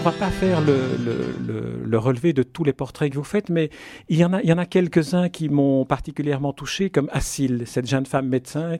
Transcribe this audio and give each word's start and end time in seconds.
On 0.00 0.02
va 0.02 0.12
pas 0.12 0.30
faire 0.30 0.62
le, 0.62 0.96
le, 0.96 1.84
le, 1.84 1.98
relevé 1.98 2.32
de 2.32 2.42
tous 2.42 2.64
les 2.64 2.72
portraits 2.72 3.10
que 3.10 3.18
vous 3.18 3.22
faites, 3.22 3.50
mais 3.50 3.68
il 4.08 4.16
y 4.16 4.24
en 4.24 4.32
a, 4.32 4.40
il 4.40 4.48
y 4.48 4.52
en 4.52 4.56
a 4.56 4.64
quelques-uns 4.64 5.28
qui 5.28 5.50
m'ont 5.50 5.84
particulièrement 5.84 6.54
touché, 6.54 6.88
comme 6.88 7.10
Assil, 7.12 7.64
cette 7.66 7.86
jeune 7.86 8.06
femme 8.06 8.26
médecin. 8.26 8.78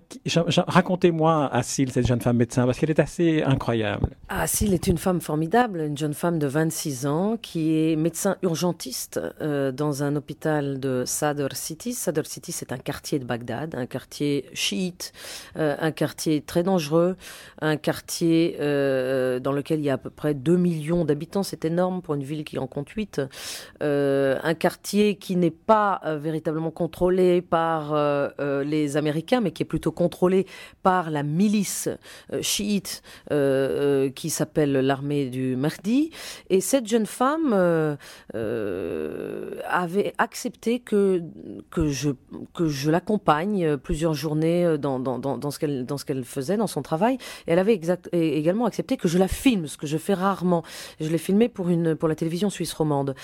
Racontez-moi 0.48 1.46
Assil, 1.52 1.92
cette 1.92 2.06
jeune 2.06 2.22
femme 2.22 2.38
médecin, 2.38 2.64
parce 2.64 2.78
qu'elle 2.78 2.88
est 2.88 3.00
assez 3.00 3.42
incroyable. 3.42 4.16
Assil 4.30 4.72
est 4.72 4.86
une 4.86 4.96
femme 4.96 5.20
formidable, 5.20 5.80
une 5.80 5.98
jeune 5.98 6.14
femme 6.14 6.38
de 6.38 6.46
26 6.46 7.04
ans 7.06 7.36
qui 7.36 7.76
est 7.76 7.96
médecin 7.96 8.38
urgentiste 8.42 9.20
euh, 9.42 9.72
dans 9.72 10.02
un 10.02 10.16
hôpital 10.16 10.80
de 10.80 11.04
Sadr 11.04 11.54
City. 11.54 11.92
Sadr 11.92 12.24
City, 12.24 12.50
c'est 12.50 12.72
un 12.72 12.78
quartier 12.78 13.18
de 13.18 13.26
Bagdad, 13.26 13.74
un 13.74 13.84
quartier 13.84 14.46
chiite, 14.54 15.12
euh, 15.58 15.76
un 15.80 15.90
quartier 15.90 16.40
très 16.40 16.62
dangereux, 16.62 17.16
un 17.60 17.76
quartier 17.76 18.56
euh, 18.60 19.38
dans 19.38 19.52
lequel 19.52 19.80
il 19.80 19.84
y 19.84 19.90
a 19.90 19.94
à 19.94 19.98
peu 19.98 20.08
près 20.08 20.32
2 20.32 20.56
millions 20.56 21.04
d'habitants, 21.10 21.42
c'est 21.42 21.64
énorme 21.64 22.02
pour 22.02 22.14
une 22.14 22.22
ville 22.22 22.44
qui 22.44 22.56
en 22.58 22.68
compte 22.68 22.88
8. 22.88 23.20
Euh, 23.82 24.38
un 24.42 24.54
quartier 24.54 25.16
qui 25.16 25.34
n'est 25.34 25.50
pas 25.50 26.00
euh, 26.04 26.18
véritablement 26.18 26.70
contrôlé 26.70 27.42
par 27.42 27.92
euh, 27.92 28.62
les 28.64 28.96
Américains, 28.96 29.40
mais 29.40 29.50
qui 29.50 29.64
est 29.64 29.66
plutôt 29.66 29.90
contrôlé 29.90 30.46
par 30.82 31.10
la 31.10 31.22
milice 31.22 31.88
chiite 32.40 33.02
qui 33.28 34.30
s'appelle 34.30 34.72
l'armée 34.72 35.26
du 35.26 35.56
Mahdi. 35.56 36.10
Et 36.48 36.60
cette 36.60 36.86
jeune 36.86 37.06
femme 37.06 37.52
avait 39.64 40.14
accepté 40.18 40.78
que, 40.80 41.22
que 41.70 41.88
je, 41.88 42.10
que 42.54 42.68
je 42.68 42.90
l'accompagne 42.90 43.76
plusieurs 43.78 44.14
journées 44.14 44.76
dans, 44.78 45.00
dans, 45.00 45.18
dans, 45.18 45.38
dans 45.38 45.50
ce 45.50 45.58
qu'elle 45.58 46.24
faisait, 46.24 46.56
dans 46.56 46.66
son 46.66 46.82
travail. 46.82 47.14
Et 47.46 47.52
elle 47.52 47.58
avait 47.58 47.74
exact, 47.74 48.08
également 48.12 48.66
accepté 48.66 48.96
que 48.96 49.08
je 49.08 49.18
la 49.18 49.28
filme, 49.28 49.66
ce 49.66 49.76
que 49.76 49.86
je 49.86 49.98
fais 49.98 50.14
rarement. 50.14 50.62
Je 51.00 51.08
l'ai 51.08 51.18
filmé 51.18 51.48
pour, 51.48 51.68
la 51.68 52.14
télévision 52.14 52.50
suisse 52.50 52.72
romande. 52.72 53.14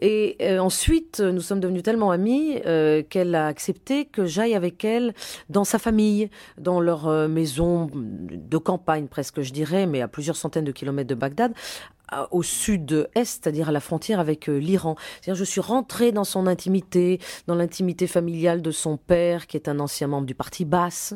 Et 0.00 0.36
euh, 0.40 0.58
ensuite, 0.58 1.20
nous 1.20 1.40
sommes 1.40 1.60
devenus 1.60 1.82
tellement 1.82 2.10
amis 2.10 2.60
euh, 2.66 3.02
qu'elle 3.02 3.34
a 3.34 3.46
accepté 3.46 4.06
que 4.06 4.24
j'aille 4.24 4.54
avec 4.54 4.84
elle 4.84 5.14
dans 5.50 5.64
sa 5.64 5.78
famille, 5.78 6.30
dans 6.56 6.80
leur 6.80 7.06
euh, 7.06 7.28
maison 7.28 7.90
de 7.92 8.58
campagne 8.58 9.06
presque, 9.06 9.42
je 9.42 9.52
dirais, 9.52 9.86
mais 9.86 10.00
à 10.00 10.08
plusieurs 10.08 10.36
centaines 10.36 10.64
de 10.64 10.72
kilomètres 10.72 11.08
de 11.08 11.14
Bagdad, 11.14 11.52
au 12.30 12.42
sud-est, 12.42 13.08
c'est-à-dire 13.42 13.68
à 13.68 13.72
la 13.72 13.80
frontière 13.80 14.20
avec 14.20 14.48
euh, 14.48 14.58
l'Iran. 14.58 14.96
Je 15.26 15.44
suis 15.44 15.60
rentrée 15.60 16.12
dans 16.12 16.24
son 16.24 16.46
intimité, 16.46 17.20
dans 17.46 17.54
l'intimité 17.54 18.06
familiale 18.06 18.62
de 18.62 18.70
son 18.70 18.96
père, 18.96 19.46
qui 19.46 19.56
est 19.56 19.68
un 19.68 19.78
ancien 19.80 20.06
membre 20.06 20.26
du 20.26 20.34
parti 20.34 20.64
Basse, 20.64 21.14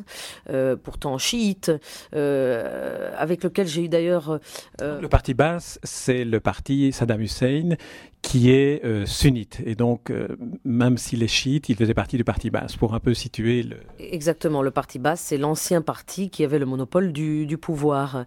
euh, 0.50 0.76
pourtant 0.76 1.18
chiite, 1.18 1.72
euh, 2.14 3.12
avec 3.16 3.44
lequel 3.44 3.66
j'ai 3.66 3.84
eu 3.84 3.88
d'ailleurs... 3.88 4.38
Le 4.80 5.06
parti 5.06 5.34
Basse, 5.34 5.78
c'est 5.82 6.24
le 6.24 6.40
parti 6.40 6.92
Saddam 6.92 7.20
Hussein 7.20 7.76
qui 8.22 8.50
est 8.52 8.84
euh, 8.84 9.04
sunnite. 9.04 9.60
Et 9.66 9.74
donc, 9.74 10.10
euh, 10.10 10.28
même 10.64 10.96
s'il 10.96 11.22
est 11.24 11.28
chiite, 11.28 11.68
il 11.68 11.76
faisait 11.76 11.92
partie 11.92 12.16
du 12.16 12.24
parti 12.24 12.50
basse, 12.50 12.76
pour 12.76 12.94
un 12.94 13.00
peu 13.00 13.14
situer 13.14 13.64
le... 13.64 13.76
Exactement, 13.98 14.62
le 14.62 14.70
parti 14.70 15.00
basse, 15.00 15.20
c'est 15.20 15.36
l'ancien 15.36 15.82
parti 15.82 16.30
qui 16.30 16.44
avait 16.44 16.60
le 16.60 16.64
monopole 16.64 17.12
du, 17.12 17.58
pouvoir. 17.60 18.24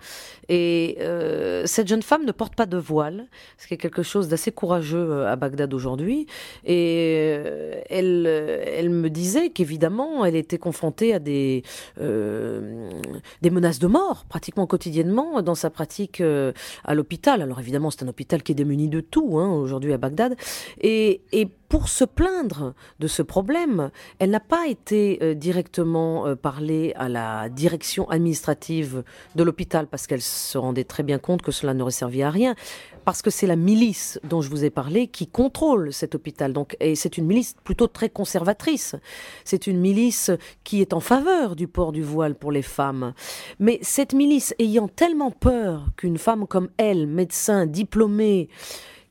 Et 0.50 0.98
euh, 1.00 1.66
cette 1.66 1.88
jeune 1.88 2.02
femme 2.02 2.26
ne 2.26 2.32
porte 2.34 2.56
pas 2.56 2.66
de 2.66 2.78
voile, 2.78 3.28
ce 3.58 3.68
qui 3.68 3.74
est 3.74 3.78
quelque 3.78 4.04
chose 4.04 4.28
d'assez 4.28 4.52
courageux 4.52 5.26
à 5.26 5.36
Bagdad 5.38 5.74
aujourd'hui. 5.74 6.28
Et 6.66 7.30
elle, 7.90 8.28
elle 8.28 8.90
me 8.90 9.10
disait 9.10 9.50
qu'évidemment, 9.50 10.26
elle 10.26 10.36
était 10.36 10.58
confrontée 10.58 11.14
à 11.14 11.20
des, 11.20 11.64
des 11.98 13.50
menaces 13.50 13.80
de 13.80 13.88
mort, 13.88 14.26
pratiquement 14.28 14.68
quotidiennement, 14.68 15.42
dans 15.42 15.56
sa 15.56 15.70
pratique 15.70 16.22
à 16.22 16.94
l'hôpital. 16.94 17.42
Alors 17.42 17.60
évidemment, 17.60 17.92
c'est 17.92 18.04
un 18.04 18.08
hôpital 18.08 18.44
qui 18.44 18.52
est 18.52 18.56
démuni 18.56 18.90
de 18.90 19.00
tout, 19.00 19.40
hein, 19.40 19.50
aujourd'hui 19.50 19.85
à 19.94 19.98
Bagdad. 19.98 20.36
Et, 20.82 21.22
pour 21.68 21.90
se 21.90 22.06
plaindre 22.06 22.76
de 23.00 23.08
ce 23.08 23.24
problème, 23.24 23.90
elle 24.20 24.30
n'a 24.30 24.40
pas 24.40 24.68
été 24.68 25.18
euh, 25.22 25.34
directement 25.34 26.28
euh, 26.28 26.36
parlée 26.36 26.94
à 26.96 27.10
la 27.10 27.50
direction 27.50 28.08
administrative 28.10 29.04
de 29.36 29.44
l'hôpital 29.44 29.88
parce 29.88 30.06
qu'elle 30.06 30.22
se 30.22 30.60
rendait 30.60 30.84
très 30.84 31.02
bien 31.02 31.18
compte 31.18 31.42
que 31.42 31.52
cela 31.52 31.74
n'aurait 31.74 31.92
servi 31.92 32.22
à 32.22 32.30
rien. 32.30 32.56
Parce 33.04 33.22
que 33.22 33.30
c'est 33.30 33.48
la 33.48 33.56
milice 33.56 34.20
dont 34.24 34.42
je 34.42 34.50
vous 34.50 34.64
ai 34.64 34.70
parlé 34.70 35.08
qui 35.08 35.28
contrôle 35.28 35.92
cet 35.92 36.16
hôpital. 36.16 36.54
Donc, 36.54 36.78
et 36.80 36.96
c'est 36.96 37.18
une 37.18 37.26
milice 37.26 37.56
plutôt 37.64 37.88
très 37.88 38.10
conservatrice. 38.10 38.96
C'est 39.44 39.68
une 39.68 39.80
milice 39.80 40.32
qui 40.64 40.82
est 40.82 40.94
en 40.94 41.00
faveur 41.00 41.56
du 41.56 41.68
port 41.68 41.92
du 41.92 42.04
voile 42.04 42.36
pour 42.36 42.52
les 42.52 42.64
femmes. 42.64 43.14
Mais 43.60 43.80
cette 43.82 44.14
milice 44.14 44.56
ayant 44.60 44.88
tellement 44.88 45.32
peur 45.32 45.88
qu'une 45.98 46.18
femme 46.18 46.48
comme 46.48 46.70
elle, 46.78 47.06
médecin 47.06 47.66
diplômée, 47.66 48.50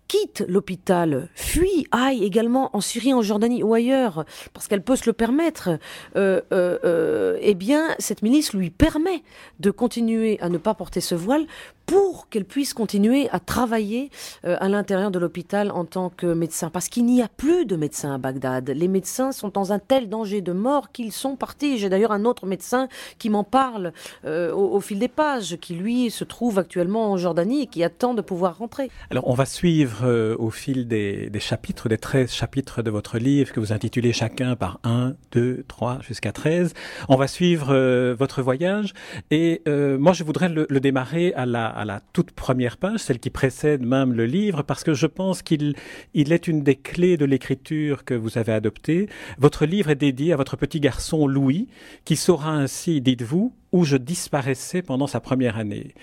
quitte 0.08 0.44
l'hôpital, 0.48 1.28
fuit, 1.34 1.86
aille 1.90 2.24
également 2.24 2.70
en 2.76 2.80
Syrie, 2.80 3.14
en 3.14 3.22
Jordanie 3.22 3.62
ou 3.62 3.74
ailleurs, 3.74 4.24
parce 4.52 4.68
qu'elle 4.68 4.82
peut 4.82 4.96
se 4.96 5.06
le 5.06 5.12
permettre, 5.12 5.70
euh, 6.16 6.40
euh, 6.52 6.78
euh, 6.84 7.38
eh 7.40 7.54
bien, 7.54 7.94
cette 7.98 8.22
milice 8.22 8.52
lui 8.52 8.70
permet 8.70 9.22
de 9.60 9.70
continuer 9.70 10.38
à 10.40 10.48
ne 10.48 10.58
pas 10.58 10.74
porter 10.74 11.00
ce 11.00 11.14
voile 11.14 11.46
pour 11.86 12.30
qu'elle 12.30 12.46
puisse 12.46 12.72
continuer 12.72 13.28
à 13.30 13.40
travailler 13.40 14.10
à 14.42 14.70
l'intérieur 14.70 15.10
de 15.10 15.18
l'hôpital 15.18 15.70
en 15.70 15.84
tant 15.84 16.08
que 16.08 16.32
médecin. 16.32 16.70
Parce 16.70 16.88
qu'il 16.88 17.04
n'y 17.04 17.20
a 17.20 17.28
plus 17.28 17.66
de 17.66 17.76
médecins 17.76 18.14
à 18.14 18.16
Bagdad. 18.16 18.70
Les 18.70 18.88
médecins 18.88 19.32
sont 19.32 19.48
dans 19.48 19.70
un 19.70 19.78
tel 19.78 20.08
danger 20.08 20.40
de 20.40 20.52
mort 20.52 20.92
qu'ils 20.92 21.12
sont 21.12 21.36
partis. 21.36 21.76
J'ai 21.76 21.90
d'ailleurs 21.90 22.12
un 22.12 22.24
autre 22.24 22.46
médecin 22.46 22.88
qui 23.18 23.28
m'en 23.28 23.44
parle 23.44 23.92
au, 24.24 24.80
fil 24.80 24.98
des 24.98 25.08
pages, 25.08 25.58
qui 25.60 25.74
lui 25.74 26.10
se 26.10 26.24
trouve 26.24 26.58
actuellement 26.58 27.12
en 27.12 27.18
Jordanie 27.18 27.64
et 27.64 27.66
qui 27.66 27.84
attend 27.84 28.14
de 28.14 28.22
pouvoir 28.22 28.56
rentrer. 28.56 28.90
Alors 29.10 29.28
on 29.28 29.34
va 29.34 29.44
suivre 29.44 29.93
euh, 30.02 30.36
au 30.38 30.50
fil 30.50 30.88
des, 30.88 31.30
chapitres, 31.38 31.88
des 31.88 31.98
13 31.98 32.32
chapitres 32.32 32.82
de 32.82 32.90
votre 32.90 33.18
livre 33.18 33.52
que 33.52 33.60
vous 33.60 33.72
intitulez 33.72 34.12
chacun 34.12 34.56
par 34.56 34.80
1, 34.84 35.14
2, 35.32 35.64
3 35.68 36.00
jusqu'à 36.00 36.32
13. 36.32 36.74
On 37.08 37.16
va 37.16 37.28
suivre 37.28 38.14
votre 38.14 38.42
voyage 38.42 38.92
et 39.30 39.62
moi 39.66 40.12
je 40.12 40.24
voudrais 40.24 40.48
le, 40.48 40.66
démarrer 40.80 41.32
à 41.34 41.46
la 41.46 42.00
toute 42.12 42.32
première 42.32 42.76
page, 42.76 43.00
celle 43.00 43.18
qui 43.18 43.30
précède 43.30 43.84
même 43.84 44.12
le 44.12 44.26
livre, 44.26 44.62
parce 44.62 44.84
que 44.84 44.94
je 44.94 45.06
pense 45.06 45.42
qu'il 45.42 45.74
il 46.14 46.32
est 46.32 46.48
une 46.48 46.62
des 46.62 46.76
clés 46.76 47.16
de 47.16 47.24
l'écriture 47.24 48.04
que 48.04 48.14
vous 48.14 48.38
avez 48.38 48.52
adoptée. 48.52 49.08
Votre 49.38 49.66
livre 49.66 49.90
est 49.90 49.96
dédié 49.96 50.32
à 50.32 50.36
votre 50.36 50.56
petit 50.56 50.80
garçon 50.80 51.26
Louis, 51.26 51.68
qui 52.04 52.16
saura 52.16 52.52
ainsi, 52.52 53.00
dites-vous, 53.00 53.54
où 53.74 53.84
je 53.84 53.96
disparaissais 53.96 54.82
pendant 54.82 55.08
sa 55.08 55.18
première 55.18 55.58
année. 55.58 55.94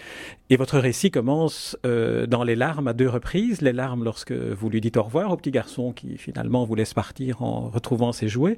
Et 0.49 0.57
votre 0.57 0.77
récit 0.77 1.09
commence 1.09 1.77
euh, 1.85 2.27
dans 2.27 2.43
les 2.43 2.57
larmes 2.57 2.89
à 2.89 2.93
deux 2.93 3.07
reprises, 3.07 3.61
les 3.61 3.71
larmes 3.71 4.03
lorsque 4.03 4.33
vous 4.33 4.69
lui 4.69 4.81
dites 4.81 4.97
au 4.97 5.03
revoir 5.03 5.31
au 5.31 5.37
petit 5.37 5.51
garçon 5.51 5.93
qui 5.93 6.17
finalement 6.17 6.65
vous 6.65 6.75
laisse 6.75 6.93
partir 6.93 7.41
en 7.41 7.69
retrouvant 7.69 8.11
ses 8.11 8.27
jouets. 8.27 8.57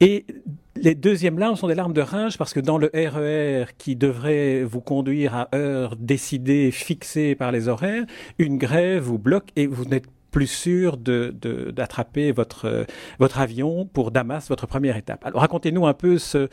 Et 0.00 0.26
les 0.74 0.96
deuxièmes 0.96 1.38
larmes 1.38 1.54
sont 1.54 1.68
des 1.68 1.76
larmes 1.76 1.92
de 1.92 2.00
rage 2.00 2.36
parce 2.36 2.52
que 2.52 2.58
dans 2.58 2.78
le 2.78 2.90
RER 2.92 3.62
e 3.62 3.66
qui 3.78 3.94
devrait 3.94 4.64
vous 4.64 4.80
conduire 4.80 5.36
à 5.36 5.54
heure 5.54 5.94
décidée, 5.94 6.72
fixée 6.72 7.36
par 7.36 7.52
les 7.52 7.68
horaires, 7.68 8.06
une 8.38 8.58
grève 8.58 9.04
vous 9.04 9.18
bloque 9.18 9.50
et 9.54 9.68
vous 9.68 9.84
n'êtes 9.84 10.08
plus 10.30 10.46
sûr 10.46 10.96
d'attraper 10.96 12.28
de, 12.28 12.36
votre, 12.36 12.86
votre 13.18 13.38
avion 13.40 13.86
pour 13.86 14.10
Damas, 14.10 14.48
votre 14.48 14.66
première 14.66 14.96
étape. 14.96 15.24
Alors 15.24 15.40
racontez-nous 15.40 15.86
un 15.86 15.94
peu 15.94 16.18
ce, 16.18 16.48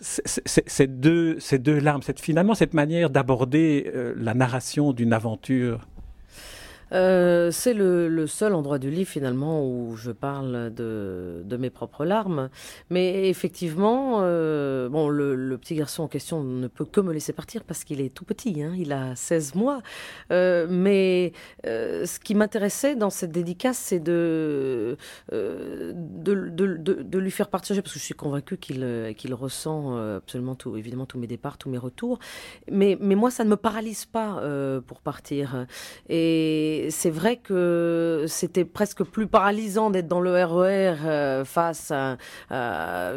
ces, 0.00 0.86
deux, 0.86 1.38
ces 1.38 1.58
deux 1.58 1.78
larmes, 1.78 2.02
cette, 2.02 2.20
finalement 2.20 2.54
cette 2.54 2.74
manière 2.74 3.10
d'aborder 3.10 3.90
euh, 3.94 4.14
la 4.16 4.34
narration 4.34 4.92
d'une 4.92 5.12
aventure 5.12 5.86
euh, 6.92 7.50
c'est 7.50 7.74
le, 7.74 8.26
seul 8.26 8.54
endroit 8.54 8.78
du 8.78 8.90
livre 8.90 9.10
finalement 9.10 9.66
où 9.66 9.96
je 9.96 10.10
parle 10.10 10.72
de, 10.74 11.56
mes 11.58 11.70
propres 11.70 12.04
larmes. 12.04 12.48
Mais 12.90 13.28
effectivement, 13.28 14.18
euh, 14.20 14.88
bon, 14.88 15.08
le, 15.08 15.58
petit 15.58 15.74
garçon 15.74 16.04
en 16.04 16.08
question 16.08 16.42
ne 16.42 16.68
peut 16.68 16.84
que 16.84 17.00
me 17.00 17.12
laisser 17.12 17.32
partir 17.32 17.64
parce 17.64 17.84
qu'il 17.84 18.00
est 18.00 18.14
tout 18.14 18.24
petit, 18.24 18.62
hein, 18.62 18.72
il 18.76 18.92
a 18.92 19.14
16 19.14 19.54
mois. 19.54 19.82
Euh, 20.32 20.66
mais 20.70 21.32
ce 21.64 22.18
qui 22.18 22.34
m'intéressait 22.34 22.96
dans 22.96 23.10
cette 23.10 23.32
dédicace, 23.32 23.78
c'est 23.78 24.00
de 24.00 24.96
lui 25.30 27.30
faire 27.30 27.48
partager, 27.48 27.82
parce 27.82 27.92
que 27.92 27.98
je 27.98 28.04
suis 28.04 28.14
convaincue 28.14 28.56
qu'il 28.56 29.14
qu'il 29.16 29.34
ressent 29.34 29.96
absolument 30.16 30.54
tout, 30.54 30.76
évidemment 30.76 31.06
tous 31.06 31.18
mes 31.18 31.26
départs, 31.26 31.58
tous 31.58 31.68
mes 31.68 31.78
retours. 31.78 32.18
Mais, 32.70 32.96
mais 33.00 33.14
moi, 33.14 33.30
ça 33.30 33.44
ne 33.44 33.50
me 33.50 33.56
paralyse 33.56 34.06
pas 34.06 34.42
pour 34.86 35.00
partir. 35.00 35.66
Et 36.08 36.79
C'est 36.88 37.10
vrai 37.10 37.36
que 37.36 38.24
c'était 38.28 38.64
presque 38.64 39.04
plus 39.04 39.26
paralysant 39.26 39.90
d'être 39.90 40.08
dans 40.08 40.20
le 40.20 40.32
RER 40.32 40.94
e 41.04 41.44
face 41.44 41.92
à, 41.92 42.16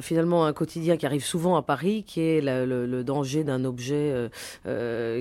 finalement 0.02 0.46
un 0.46 0.54
quotidien 0.54 0.98
qui 0.98 1.06
arrive 1.06 1.24
souvent 1.24 1.56
à 1.56 1.62
Paris, 1.62 2.04
qui 2.06 2.22
est 2.22 2.42
le, 2.42 3.04
danger 3.04 3.44
d'un 3.44 3.66
objet 3.66 4.30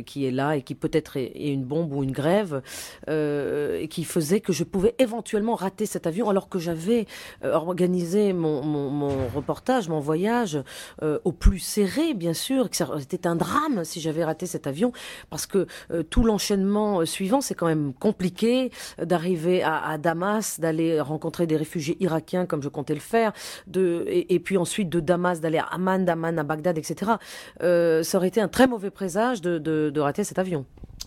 qui 0.07 0.27
est 0.27 0.31
là 0.31 0.57
et 0.57 0.63
qui 0.63 0.75
peut-être 0.75 1.17
est, 1.17 1.33
une 1.35 1.65
bombe 1.65 1.93
ou 1.93 2.03
une 2.03 2.13
grève, 2.13 2.63
qui 3.07 4.05
faisait 4.05 4.41
que 4.41 4.53
je 4.53 4.65
pouvais 4.65 4.95
éventuellement 4.99 5.55
rater 5.55 5.87
cet 5.87 6.07
avion 6.07 6.29
alors 6.29 6.49
que 6.49 6.59
j'avais 6.59 7.07
organisé 7.43 8.33
mon, 8.33 9.29
reportage, 9.35 9.89
mon 9.89 10.01
voyage 10.01 10.59
au 11.01 11.33
plus 11.33 11.59
serré, 11.59 12.15
bien 12.15 12.35
sûr, 12.35 12.69
c'était 12.99 13.27
un 13.27 13.37
drame 13.37 13.85
si 13.85 14.01
j'avais 14.01 14.25
raté 14.25 14.47
cet 14.47 14.67
avion, 14.67 14.93
parce 15.31 15.47
que 15.47 15.67
euh, 15.91 16.03
tout 16.03 16.25
l'enchaînement 16.25 17.01
euh, 17.01 17.05
suivant, 17.05 17.41
c'est 17.41 17.55
quand 17.55 17.67
même 17.67 17.93
compliqué 17.95 18.32
euh, 18.43 18.69
d'arriver 19.05 19.63
à, 19.63 19.99
Damas, 19.99 20.61
d'aller 20.61 21.01
rencontrer 21.01 21.47
des 21.47 21.57
réfugiés 21.57 21.97
irakiens 22.01 22.47
comme 22.47 22.63
je 22.63 22.69
comptais 22.69 22.95
le 22.95 23.01
faire, 23.01 23.33
et, 23.75 24.41
puis 24.41 24.57
ensuite 24.57 24.89
de 24.89 25.01
Damas 25.01 25.41
d'aller 25.41 25.59
à 25.59 25.65
Amman, 25.65 26.05
d'Amman 26.05 26.39
à 26.39 26.43
Bagdad, 26.43 26.79
etc. 26.79 27.13
ça 27.61 28.19
aurait 28.19 28.29
été 28.29 28.41
un 28.41 28.49
très 28.49 28.67
mauvais 28.67 28.91
présage 28.91 29.41
de 29.41 30.01
rater 30.01 30.25
cet 30.25 30.39
avion 30.39 30.65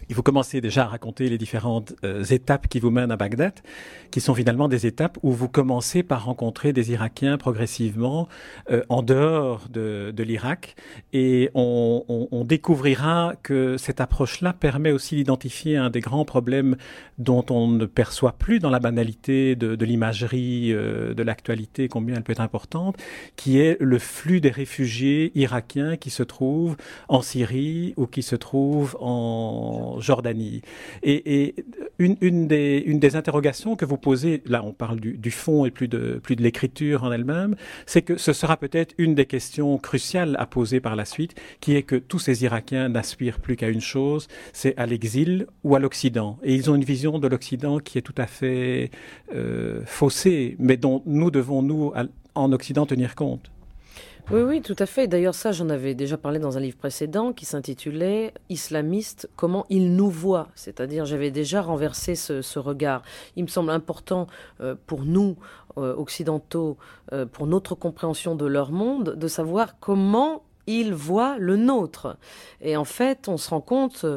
il 0.10 0.16
faut 0.16 0.22
commencer 0.22 0.62
déjà 0.62 0.84
à 0.84 0.88
raconter 0.88 1.30
les 1.30 1.38
différentes 1.38 1.94
euh, 2.04 2.24
étapes 2.24 2.68
qui 2.68 2.80
vous 2.80 2.92
mènent 2.92 3.12
à 3.12 3.18
Bagdad, 3.18 3.54
qui 4.12 4.22
sont 4.22 4.34
finalement 4.34 4.68
des 4.68 4.86
étapes 4.86 5.18
où 5.24 5.32
vous 5.32 5.50
commencez 5.50 6.04
par 6.04 6.26
rencontrer 6.26 6.74
des 6.74 6.92
Irakiens 6.92 7.38
progressivement 7.38 8.28
euh, 8.70 8.84
en 8.90 9.02
dehors 9.02 9.68
de, 9.70 10.14
de 10.16 10.24
l'Irak, 10.24 10.76
et 11.14 11.50
on, 11.54 12.04
on, 12.08 12.28
on, 12.32 12.44
découvrira 12.46 13.34
que 13.44 13.78
cette 13.78 14.02
approche-là 14.02 14.54
permet 14.54 14.92
aussi 14.92 15.16
d'identifier 15.16 15.78
un 15.78 15.90
des 15.90 16.02
grands 16.02 16.26
problèmes 16.26 16.76
dont 17.18 17.46
on 17.50 17.68
ne 17.68 17.86
perçoit 17.86 18.34
plus 18.34 18.60
dans 18.60 18.70
la 18.70 18.80
banalité 18.80 19.56
de, 19.56 19.76
de 19.76 19.86
l'imagerie 19.86 20.74
euh, 20.74 21.14
de 21.14 21.24
l'actualité, 21.24 21.88
combien 21.88 22.16
elle 22.16 22.24
peut 22.24 22.34
être 22.34 22.42
importante, 22.42 22.98
qui 23.36 23.60
est 23.60 23.78
le 23.80 24.00
flux 24.00 24.42
des 24.42 24.50
réfugiés 24.50 25.32
irakiens 25.36 25.98
qui 25.98 26.10
se 26.10 26.24
trouvent 26.24 26.78
en 27.08 27.22
Syrie 27.22 27.94
ou 27.98 28.06
qui 28.08 28.24
se 28.24 28.36
trouvent 28.36 28.98
en 29.00 29.95
Jordanie. 30.00 30.62
Et, 31.04 31.56
une, 31.98 32.48
des, 32.48 33.16
interrogations 33.16 33.76
que 33.76 33.86
vous 33.86 33.98
posez, 33.98 34.42
là 34.46 34.64
on 34.64 34.74
parle 34.74 35.00
du, 35.00 35.18
du 35.18 35.32
fond 35.32 35.66
et 35.66 35.72
plus 35.72 35.88
de, 35.88 36.20
plus 36.22 36.36
de 36.36 36.44
l'écriture 36.44 37.04
en 37.04 37.12
elle-même, 37.12 37.56
c'est 37.86 38.02
que 38.02 38.18
ce 38.18 38.34
sera 38.34 38.58
peut-être 38.58 38.94
une 38.98 39.16
des 39.16 39.26
questions 39.26 39.78
cruciales 39.78 40.36
à 40.40 40.46
poser 40.46 40.80
par 40.80 40.96
la 40.96 41.06
suite, 41.06 41.36
qui 41.62 41.76
est 41.76 41.84
que 41.84 41.96
tous 41.96 42.20
ces 42.20 42.44
Irakiens 42.44 42.90
n'aspirent 42.90 43.40
plus 43.40 43.56
qu'à 43.56 43.70
une 43.70 43.82
chose, 43.82 44.28
c'est 44.54 44.78
à 44.78 44.86
l'exil 44.86 45.48
ou 45.64 45.76
à 45.76 45.80
l'Occident. 45.80 46.38
Et 46.44 46.56
ils 46.56 46.70
ont 46.70 46.76
une 46.76 46.84
vision 46.84 47.20
de 47.20 47.28
l'Occident 47.28 47.80
qui 47.80 47.98
est 47.98 48.02
tout 48.02 48.16
à 48.18 48.28
fait 48.28 48.92
euh, 49.34 49.82
faussée, 49.86 50.56
mais 50.60 50.78
dont 50.78 51.02
nous 51.06 51.32
devons, 51.32 51.62
nous, 51.62 51.94
en 52.36 52.52
Occident, 52.52 52.86
tenir 52.86 53.16
compte. 53.16 53.52
Oui, 54.32 54.42
oui, 54.42 54.62
tout 54.64 54.76
à 54.80 54.88
fait. 54.88 55.08
D'ailleurs, 55.08 55.36
ça, 55.36 55.52
j'en 55.52 55.70
avais 55.70 55.94
déjà 55.94 56.18
parlé 56.18 56.40
dans 56.40 56.58
un 56.58 56.60
livre 56.60 56.78
précédent 56.78 57.32
qui 57.32 57.46
s'intitulait 57.46 58.34
Islamiste, 58.50 59.30
comment 59.36 59.68
ils 59.70 59.96
nous 59.96 60.10
voient. 60.10 60.48
C'est-à-dire, 60.56 61.06
j'avais 61.06 61.30
déjà 61.30 61.62
renversé 61.62 62.16
ce, 62.16 62.58
regard. 62.58 63.04
Il 63.36 63.44
me 63.44 63.48
semble 63.48 63.70
important 63.70 64.26
euh, 64.62 64.74
pour 64.88 65.06
nous, 65.06 65.38
euh, 65.78 65.94
occidentaux, 65.96 66.78
euh, 67.14 67.28
pour 67.28 67.46
notre 67.46 67.76
compréhension 67.76 68.36
de 68.36 68.48
leur 68.48 68.72
monde, 68.72 69.16
de 69.16 69.28
savoir 69.28 69.80
comment 69.80 70.42
ils 70.66 70.96
voient 70.96 71.38
le 71.38 71.56
nôtre. 71.56 72.18
Et 72.62 72.76
en 72.78 72.86
fait, 72.86 73.28
on 73.28 73.38
se 73.38 73.52
rend 73.52 73.62
compte 73.62 74.08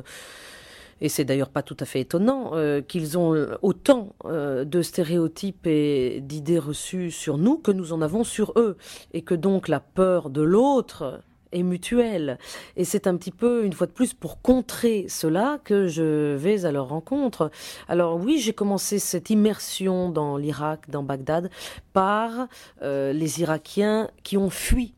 et 1.01 1.09
c'est 1.09 1.25
d'ailleurs 1.25 1.51
pas 1.51 1.63
tout 1.63 1.77
à 1.81 1.85
fait 1.85 2.01
étonnant, 2.01 2.51
euh, 2.55 2.81
qu'ils 2.81 3.19
ont 3.19 3.35
autant 3.63 4.15
euh, 4.25 4.65
de 4.65 4.83
stéréotypes 4.83 5.67
et 5.67 6.21
d'idées 6.21 6.59
reçues 6.59 7.11
sur 7.11 7.39
nous 7.39 7.59
que 7.59 7.71
nous 7.71 7.93
en 7.93 8.03
avons 8.03 8.25
sur 8.25 8.53
eux, 8.57 8.77
et 9.13 9.23
que 9.23 9.35
donc 9.35 9.69
la 9.69 9.81
peur 9.81 10.31
de 10.31 10.43
l'autre 10.43 11.21
est 11.53 11.63
mutuelle. 11.63 12.39
Et 12.77 12.85
c'est 12.85 13.07
un 13.07 13.17
petit 13.17 13.31
peu, 13.31 13.65
une 13.65 13.73
fois 13.73 13.87
de 13.87 13.93
plus, 13.93 14.15
pour 14.15 14.41
contrer 14.43 15.07
cela 15.09 15.59
que 15.65 15.87
je 15.87 16.35
vais 16.35 16.65
à 16.65 16.73
leur 16.73 16.89
rencontre. 16.89 17.51
Alors 17.89 18.17
oui, 18.17 18.39
j'ai 18.39 18.53
commencé 18.53 18.99
cette 18.99 19.31
immersion 19.31 20.11
dans 20.11 20.37
l'Irak, 20.37 20.91
dans 20.91 21.03
Bagdad, 21.03 21.51
par 21.93 22.49
euh, 22.83 23.13
les 23.13 23.41
Irakiens 23.41 24.11
qui 24.23 24.37
ont 24.37 24.51
fui 24.51 24.95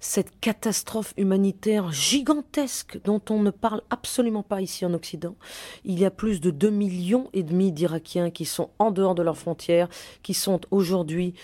cette 0.00 0.38
catastrophe 0.40 1.14
humanitaire 1.16 1.92
gigantesque 1.92 2.98
dont 3.04 3.20
on 3.30 3.42
ne 3.42 3.50
parle 3.50 3.82
absolument 3.90 4.42
pas 4.42 4.60
ici 4.60 4.84
en 4.84 4.94
Occident. 4.94 5.34
Il 5.84 5.98
y 5.98 6.04
a 6.04 6.10
plus 6.10 6.40
de 6.40 6.50
2 6.50 6.70
millions 6.70 7.30
et 7.32 7.42
demi 7.42 7.72
d'Irakiens 7.72 8.30
qui 8.30 8.44
sont 8.44 8.70
en 8.78 8.90
dehors 8.90 9.14
de 9.14 9.22
leurs 9.22 9.38
frontières, 9.38 9.88
qui 10.22 10.34
sont 10.34 10.60
aujourd'hui 10.70 11.34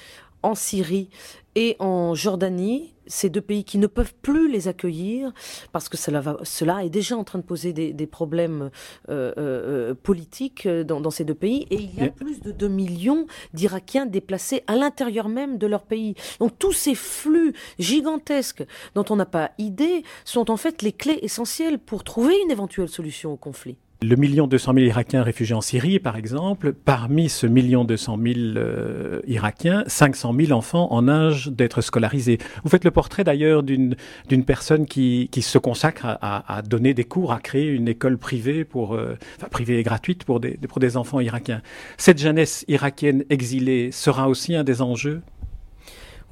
en 0.42 0.54
Syrie 0.54 1.08
et 1.54 1.76
en 1.78 2.14
Jordanie, 2.14 2.94
ces 3.06 3.28
deux 3.28 3.40
pays 3.42 3.64
qui 3.64 3.76
ne 3.76 3.86
peuvent 3.86 4.14
plus 4.22 4.50
les 4.50 4.68
accueillir 4.68 5.32
parce 5.72 5.88
que 5.88 5.96
cela, 5.96 6.20
va, 6.20 6.38
cela 6.44 6.84
est 6.84 6.88
déjà 6.88 7.16
en 7.16 7.24
train 7.24 7.38
de 7.38 7.44
poser 7.44 7.72
des, 7.72 7.92
des 7.92 8.06
problèmes 8.06 8.70
euh, 9.10 9.32
euh, 9.36 9.94
politiques 9.94 10.66
dans, 10.66 11.00
dans, 11.00 11.10
ces 11.10 11.24
deux 11.24 11.34
pays. 11.34 11.66
Et 11.70 11.76
il 11.76 11.94
y 11.94 12.02
a 12.02 12.08
plus 12.08 12.40
de 12.40 12.52
2 12.52 12.68
millions 12.68 13.26
d'Irakiens 13.52 14.06
déplacés 14.06 14.62
à 14.66 14.76
l'intérieur 14.76 15.28
même 15.28 15.58
de 15.58 15.66
leur 15.66 15.82
pays. 15.82 16.14
Donc 16.40 16.58
tous 16.58 16.72
ces 16.72 16.94
flux 16.94 17.52
gigantesques 17.78 18.64
dont 18.94 19.04
on 19.10 19.16
n'a 19.16 19.26
pas 19.26 19.50
idée 19.58 20.04
sont 20.24 20.50
en 20.50 20.56
fait 20.56 20.80
les 20.80 20.92
clés 20.92 21.18
essentielles 21.22 21.78
pour 21.78 22.04
trouver 22.04 22.40
une 22.42 22.50
éventuelle 22.50 22.88
solution 22.88 23.32
au 23.32 23.36
conflit. 23.36 23.76
Le 24.02 24.16
million 24.16 24.48
deux 24.48 24.58
cent 24.58 24.72
mille 24.72 24.86
Irakiens 24.86 25.22
réfugiés 25.22 25.54
en 25.54 25.60
Syrie, 25.60 26.00
par 26.00 26.16
exemple, 26.16 26.72
parmi 26.72 27.28
ce 27.28 27.46
million 27.46 27.84
deux 27.84 27.96
cent 27.96 28.16
mille 28.16 28.54
euh, 28.56 29.20
Irakiens, 29.28 29.84
cinq 29.86 30.16
cent 30.16 30.32
mille 30.32 30.52
enfants 30.52 30.92
en 30.92 31.06
âge 31.06 31.48
d'être 31.52 31.82
scolarisés. 31.82 32.38
Vous 32.64 32.68
faites 32.68 32.84
le 32.84 32.90
portrait 32.90 33.22
d'ailleurs 33.22 33.62
d'une 33.62 33.94
d'une 34.28 34.44
personne 34.44 34.86
qui, 34.86 35.28
qui 35.30 35.40
se 35.40 35.56
consacre 35.56 36.04
à, 36.04 36.56
à, 36.56 36.62
donner 36.62 36.94
des 36.94 37.04
cours, 37.04 37.32
à 37.32 37.38
créer 37.38 37.68
une 37.68 37.86
école 37.86 38.18
privée 38.18 38.64
pour, 38.64 38.94
euh, 38.94 39.16
enfin 39.36 39.46
privée 39.48 39.78
et 39.78 39.84
gratuite 39.84 40.24
pour 40.24 40.40
des, 40.40 40.58
pour 40.68 40.80
des 40.80 40.96
enfants 40.96 41.20
irakiens. 41.20 41.62
Cette 41.96 42.18
jeunesse 42.18 42.64
irakienne 42.66 43.24
exilée 43.30 43.92
sera 43.92 44.28
aussi 44.28 44.56
un 44.56 44.64
des 44.64 44.82
enjeux? 44.82 45.22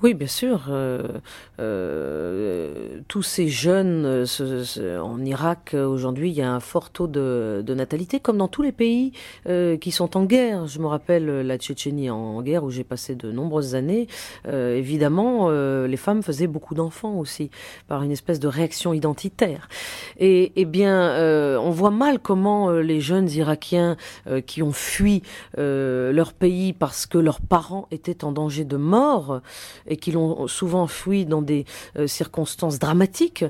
Oui, 0.03 0.15
bien 0.15 0.27
sûr. 0.27 0.69
Euh, 0.71 1.03
euh, 1.61 3.01
tous 3.07 3.23
ces 3.23 3.49
jeunes 3.49 4.25
euh, 4.41 4.99
en 4.99 5.23
Irak 5.23 5.75
aujourd'hui, 5.75 6.31
il 6.31 6.37
y 6.37 6.41
a 6.41 6.51
un 6.51 6.61
fort 6.61 6.89
taux 6.89 7.07
de, 7.07 7.63
natalité, 7.69 8.19
comme 8.19 8.39
dans 8.39 8.49
tous 8.49 8.63
les 8.63 8.73
pays 8.73 9.13
qui 9.81 9.91
sont 9.91 10.17
en 10.17 10.25
guerre. 10.25 10.67
Je 10.67 10.79
me 10.79 10.87
rappelle 10.87 11.47
la 11.47 11.59
Tchétchénie 11.59 12.11
en 12.11 12.41
guerre 12.43 12.65
où 12.65 12.71
j'ai 12.71 12.85
passé 12.85 13.15
de 13.15 13.31
nombreuses 13.31 13.75
années. 13.75 14.09
Évidemment, 14.49 15.51
les 15.51 15.97
femmes 15.97 16.23
faisaient 16.23 16.47
beaucoup 16.47 16.75
d'enfants 16.75 17.15
aussi 17.15 17.51
par 17.87 18.03
une 18.03 18.11
espèce 18.11 18.41
de 18.41 18.49
réaction 18.49 18.93
identitaire. 18.93 19.69
Et, 20.19 20.53
eh 20.57 20.65
bien, 20.65 21.59
on 21.61 21.71
voit 21.71 21.91
mal 21.91 22.19
comment 22.19 22.71
les 22.71 23.01
jeunes 23.01 23.31
Irakiens 23.31 23.97
qui 24.47 24.63
ont 24.63 24.73
fui 24.73 25.23
leur 25.57 26.33
pays 26.33 26.73
parce 26.73 27.07
que 27.07 27.19
leurs 27.19 27.41
parents 27.41 27.87
étaient 27.91 28.25
en 28.25 28.33
danger 28.33 28.65
de 28.65 28.77
mort 28.77 29.41
et 29.91 29.97
qui 29.97 30.13
l'ont 30.13 30.47
souvent 30.47 30.87
fui 30.87 31.27
dans 31.27 31.43
des 31.43 31.67
euh, 31.97 32.07
circonstances 32.07 32.79
dramatiques, 32.79 33.45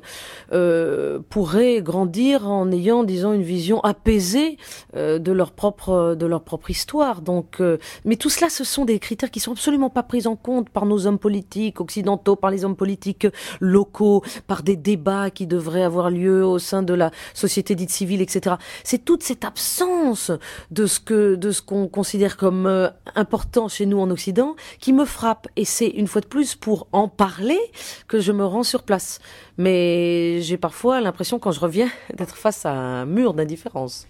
euh, 0.53 1.21
pourraient 1.29 1.83
grandir 1.83 2.49
en 2.49 2.73
ayant, 2.73 3.05
disons, 3.05 3.33
une 3.33 3.43
vision 3.43 3.81
apaisée 3.81 4.57
euh, 4.97 5.19
de 5.19 5.33
leur 5.33 5.53
propre 5.53 6.17
de 6.19 6.27
leur 6.27 6.43
propre 6.43 6.71
histoire. 6.71 7.21
Donc, 7.21 7.63
mais 8.05 8.17
tout 8.17 8.31
cela, 8.31 8.49
ce 8.49 8.65
sont 8.65 8.85
des 8.85 8.99
critères 8.99 9.31
qui 9.31 9.41
sont 9.41 9.53
absolument 9.53 9.91
pas 9.91 10.03
pris 10.03 10.27
en 10.27 10.35
compte 10.35 10.71
par 10.71 10.87
nos 10.87 11.07
hommes 11.07 11.19
politiques 11.19 11.81
occidentaux, 11.81 12.37
par 12.37 12.51
les 12.51 12.65
hommes 12.65 12.77
politiques 12.77 13.27
locaux, 13.61 14.23
par 14.47 14.63
des 14.63 14.77
débats 14.77 15.31
qui 15.31 15.47
devraient 15.47 15.83
avoir 15.83 16.11
lieu 16.11 16.45
au 16.45 16.59
sein 16.59 16.83
de 16.83 16.95
la 16.95 17.11
société 17.35 17.75
dite 17.75 17.91
civile, 17.91 18.23
etc. 18.23 18.57
C'est 18.83 19.05
toute 19.05 19.23
cette 19.23 19.45
absence 19.45 20.33
de 20.71 20.87
ce 20.87 21.01
que 21.01 21.35
de 21.35 21.51
ce 21.51 21.61
qu'on 21.61 21.89
considère 21.89 22.39
comme 22.39 22.91
important 23.15 23.69
chez 23.69 23.85
nous 23.85 24.01
en 24.01 24.11
Occident 24.11 24.57
qui 24.79 24.93
me 24.93 25.05
frappe. 25.05 25.49
Et 25.57 25.65
c'est 25.65 25.89
une 25.89 26.07
fois 26.07 26.23
de 26.23 26.27
plus 26.31 26.55
pour 26.55 26.87
en 26.93 27.09
parler 27.09 27.61
que 28.09 28.21
je 28.21 28.33
me 28.33 28.47
rends 28.47 28.63
sur 28.63 28.85
place. 28.85 29.21
Mais 29.59 30.41
j'ai 30.41 30.57
parfois 30.57 31.03
l'impression, 31.03 31.39
quand 31.39 31.53
je 31.53 31.61
reviens, 31.61 31.91
d'être 32.17 32.37
face 32.37 32.65
à 32.65 32.73
un 32.73 33.05
mur 33.05 33.35
d'indifférence. 33.35 34.07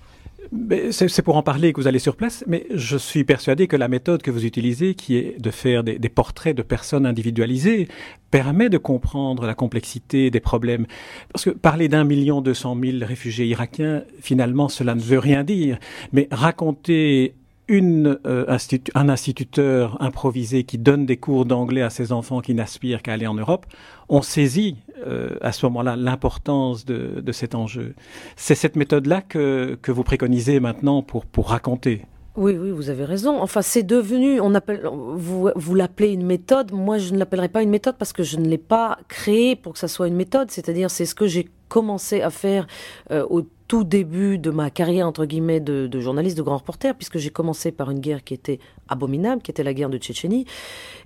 C'est 0.91 1.23
pour 1.23 1.37
en 1.37 1.43
parler 1.43 1.73
que 1.73 1.81
vous 1.81 1.87
allez 1.87 1.99
sur 1.99 2.17
place, 2.17 2.45
mais 2.47 2.67
je 2.75 2.97
suis 2.97 3.25
persuadé 3.25 3.67
que 3.67 3.77
la 3.77 3.89
méthode 3.89 4.23
que 4.23 4.31
vous 4.31 4.47
utilisez, 4.47 4.95
qui 4.95 5.17
est 5.17 5.41
de 5.41 5.50
faire 5.50 5.85
des, 5.85 5.99
des 5.99 6.09
portraits 6.09 6.57
de 6.57 6.62
personnes 6.62 7.05
individualisées, 7.05 7.89
permet 8.31 8.69
de 8.69 8.79
comprendre 8.79 9.47
la 9.47 9.55
complexité 9.55 10.31
des 10.31 10.41
problèmes. 10.41 10.87
Parce 11.33 11.45
que 11.45 11.50
parler 11.50 11.89
d'un 11.89 12.05
million 12.05 12.41
deux 12.41 12.55
cent 12.55 12.75
mille 12.75 13.05
réfugiés 13.05 13.47
irakiens, 13.47 14.03
finalement, 14.21 14.69
cela 14.69 14.95
ne 14.95 15.00
veut 15.00 15.19
rien 15.19 15.45
dire. 15.45 15.79
Mais 16.12 16.27
raconter 16.31 17.35
une, 17.71 18.19
euh, 18.27 18.57
un 18.95 19.09
instituteur 19.09 19.97
improvisé 20.03 20.65
qui 20.65 20.77
donne 20.77 21.07
des 21.07 21.17
cours 21.17 21.47
d'anglais 21.47 21.83
à 21.83 21.89
ses 21.89 22.11
enfants 22.11 22.41
qui 22.41 22.53
n'aspirent 22.53 23.00
qu'à 23.00 23.12
aller 23.12 23.29
en 23.29 23.35
Europe, 23.35 23.65
on 24.09 24.23
saisit 24.23 24.79
euh, 25.07 25.37
à 25.41 25.53
ce 25.53 25.65
moment-là 25.67 25.95
l'importance 25.95 26.85
de, 26.85 27.21
de, 27.21 27.33
cet 27.33 27.55
enjeu. 27.55 27.95
C'est 28.35 28.57
cette 28.57 28.75
méthode-là 28.75 29.23
que, 29.23 29.79
que 29.81 29.93
vous 29.93 30.03
préconisez 30.03 30.59
maintenant 30.59 31.03
pour, 31.03 31.25
pour 31.25 31.50
raconter. 31.50 32.03
Oui, 32.37 32.57
oui, 32.59 32.73
vous 32.73 32.91
avez 32.91 33.05
raison. 33.05 33.41
Enfin, 33.41 33.62
c'est 33.62 33.85
devenu, 33.85 34.41
on 34.41 34.55
appelle, 34.57 34.83
vous, 34.85 35.50
vous 35.55 35.75
l'appelez 35.77 36.12
une 36.12 36.27
méthode. 36.27 36.73
Moi, 36.73 36.99
je 36.99 37.12
ne 37.12 37.19
l'appellerai 37.19 37.49
pas 37.49 37.62
une 37.62 37.71
méthode 37.71 37.97
parce 37.99 38.12
que 38.12 38.25
je 38.25 38.37
ne 38.37 38.49
l'ai 38.49 38.59
pas 38.59 38.99
créée 39.07 39.55
pour 39.55 39.75
que 39.75 39.79
ça 39.79 39.89
soit 39.89 40.09
une 40.09 40.17
méthode. 40.17 40.50
C'est-à-dire, 40.50 40.91
c'est 40.91 41.07
ce 41.07 41.15
que 41.15 41.29
j'ai 41.29 41.49
commencé 41.69 42.21
à 42.21 42.31
faire 42.31 42.67
euh, 43.12 43.25
au 43.31 43.43
tout 43.71 43.85
début 43.85 44.37
de 44.37 44.50
ma 44.50 44.69
carrière, 44.69 45.07
entre 45.07 45.27
guillemets, 45.27 45.61
de, 45.61 45.87
de 45.87 46.00
journaliste, 46.00 46.37
de 46.37 46.43
grand 46.43 46.57
reporter, 46.57 46.93
puisque 46.97 47.19
j'ai 47.19 47.31
commencé 47.31 47.71
par 47.71 47.89
une 47.93 48.00
guerre 48.00 48.25
qui 48.25 48.35
était 48.35 48.59
abominable, 48.89 49.43
qui 49.43 49.53
était 49.53 49.62
la 49.62 49.73
guerre 49.73 49.91
de 49.91 49.97
Tchétchénie. 49.97 50.45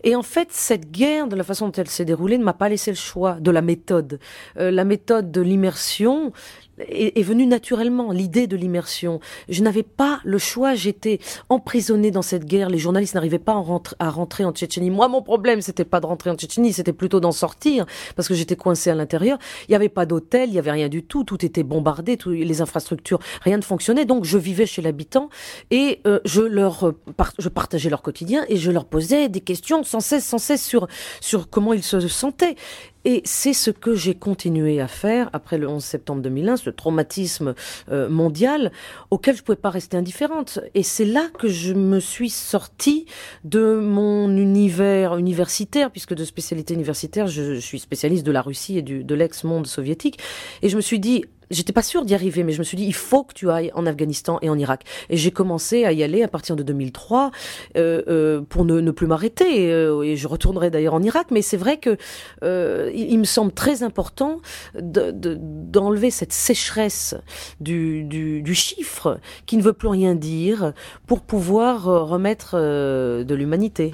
Et 0.02 0.16
en 0.16 0.22
fait, 0.22 0.48
cette 0.50 0.90
guerre, 0.90 1.28
de 1.28 1.36
la 1.36 1.44
façon 1.44 1.66
dont 1.66 1.72
elle 1.72 1.88
s'est 1.88 2.06
déroulée, 2.06 2.38
ne 2.38 2.42
m'a 2.42 2.54
pas 2.54 2.70
laissé 2.70 2.90
le 2.90 2.96
choix 2.96 3.34
de 3.38 3.50
la 3.50 3.60
méthode. 3.60 4.18
Euh, 4.56 4.70
la 4.70 4.84
méthode 4.84 5.30
de 5.30 5.42
l'immersion, 5.42 6.32
est, 6.78 7.18
est 7.18 7.22
venue 7.22 7.46
naturellement, 7.46 8.12
l'idée 8.12 8.46
de 8.46 8.56
l'immersion. 8.56 9.20
Je 9.48 9.62
n'avais 9.62 9.82
pas 9.82 10.20
le 10.24 10.38
choix, 10.38 10.74
j'étais 10.74 11.18
emprisonnée 11.48 12.10
dans 12.10 12.22
cette 12.22 12.44
guerre, 12.44 12.70
les 12.70 12.78
journalistes 12.78 13.14
n'arrivaient 13.14 13.38
pas 13.38 13.62
à 13.98 14.10
rentrer 14.10 14.44
en 14.44 14.52
Tchétchénie. 14.52 14.90
Moi, 14.90 15.08
mon 15.08 15.22
problème, 15.22 15.60
c'était 15.60 15.84
pas 15.84 16.00
de 16.00 16.06
rentrer 16.06 16.30
en 16.30 16.34
Tchétchénie, 16.34 16.72
c'était 16.72 16.92
plutôt 16.92 17.20
d'en 17.20 17.32
sortir, 17.32 17.86
parce 18.16 18.28
que 18.28 18.34
j'étais 18.34 18.56
coincée 18.56 18.90
à 18.90 18.94
l'intérieur. 18.94 19.38
Il 19.68 19.72
n'y 19.72 19.76
avait 19.76 19.88
pas 19.88 20.06
d'hôtel, 20.06 20.48
il 20.48 20.52
n'y 20.52 20.58
avait 20.58 20.72
rien 20.72 20.88
du 20.88 21.02
tout, 21.02 21.24
tout 21.24 21.44
était 21.44 21.62
bombardé, 21.62 22.18
les 22.26 22.60
infrastructures, 22.60 23.18
rien 23.42 23.56
ne 23.56 23.62
fonctionnait, 23.62 24.04
donc 24.04 24.24
je 24.24 24.38
vivais 24.38 24.66
chez 24.66 24.82
l'habitant 24.82 25.28
et 25.70 26.00
euh, 26.06 26.20
je 26.24 26.42
leur, 26.42 26.92
je 27.38 27.48
partageais 27.48 27.90
leur 27.90 28.02
quotidien 28.02 28.44
et 28.48 28.56
je 28.56 28.70
leur 28.70 28.84
posais 28.84 29.28
des 29.28 29.40
questions 29.40 29.82
sans 29.84 30.00
cesse, 30.00 30.24
sans 30.24 30.38
cesse 30.38 30.64
sur, 30.64 30.86
sur 31.20 31.48
comment 31.48 31.72
ils 31.72 31.82
se 31.82 32.00
sentaient. 32.08 32.56
Et 33.04 33.22
c'est 33.24 33.52
ce 33.52 33.70
que 33.70 33.94
j'ai 33.94 34.14
continué 34.14 34.80
à 34.80 34.88
faire 34.88 35.28
après 35.32 35.58
le 35.58 35.68
11 35.68 35.84
septembre 35.84 36.22
2001, 36.22 36.56
ce 36.56 36.70
traumatisme 36.70 37.54
euh, 37.90 38.08
mondial 38.08 38.72
auquel 39.10 39.36
je 39.36 39.42
pouvais 39.42 39.56
pas 39.56 39.70
rester 39.70 39.96
indifférente. 39.96 40.60
Et 40.74 40.82
c'est 40.82 41.04
là 41.04 41.28
que 41.38 41.48
je 41.48 41.74
me 41.74 42.00
suis 42.00 42.30
sortie 42.30 43.06
de 43.44 43.76
mon 43.76 44.34
univers 44.36 45.16
universitaire, 45.16 45.90
puisque 45.90 46.14
de 46.14 46.24
spécialité 46.24 46.74
universitaire, 46.74 47.26
je, 47.26 47.54
je 47.54 47.60
suis 47.60 47.78
spécialiste 47.78 48.24
de 48.24 48.32
la 48.32 48.42
Russie 48.42 48.78
et 48.78 48.82
du, 48.82 49.04
de 49.04 49.14
l'ex-monde 49.14 49.66
soviétique. 49.66 50.18
Et 50.62 50.68
je 50.68 50.76
me 50.76 50.80
suis 50.80 50.98
dit, 50.98 51.24
j'étais 51.50 51.72
pas 51.72 51.82
sûre 51.82 52.04
d'y 52.04 52.14
arriver, 52.14 52.42
mais 52.42 52.52
je 52.52 52.58
me 52.58 52.64
suis 52.64 52.76
dit, 52.76 52.84
il 52.84 52.94
faut 52.94 53.24
que 53.24 53.34
tu 53.34 53.50
ailles 53.50 53.70
en 53.74 53.86
Afghanistan 53.86 54.38
et 54.42 54.50
en 54.50 54.58
Irak. 54.58 54.84
Et 55.10 55.16
j'ai 55.16 55.30
commencé 55.30 55.84
à 55.84 55.92
y 55.92 56.02
aller 56.02 56.22
à 56.22 56.28
partir 56.28 56.56
de 56.56 56.62
2003 56.62 57.30
euh, 57.76 58.02
euh, 58.08 58.40
pour 58.42 58.64
ne, 58.64 58.90
plus 58.90 59.06
m'arrêter. 59.06 59.72
Euh, 59.72 60.02
et 60.02 60.16
je 60.16 60.28
retournerai 60.28 60.70
d'ailleurs 60.70 60.94
en 60.94 61.02
Irak. 61.02 61.28
Mais 61.30 61.42
c'est 61.42 61.56
vrai 61.56 61.78
que 61.78 61.96
il, 62.42 63.18
me 63.18 63.24
semble 63.24 63.52
très 63.52 63.82
important 63.82 64.40
d'enlever 64.74 66.08
de, 66.08 66.12
cette 66.12 66.32
sécheresse 66.32 67.14
du, 67.60 68.54
chiffre 68.54 69.18
qui 69.46 69.56
ne 69.56 69.62
veut 69.62 69.72
plus 69.72 69.88
rien 69.88 70.14
dire 70.14 70.72
pour 71.06 71.20
pouvoir 71.22 71.84
remettre 71.84 72.56
de 72.56 73.34
l'humanité. 73.34 73.92